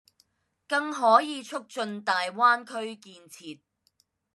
[0.67, 3.59] 更可以促進大灣區建設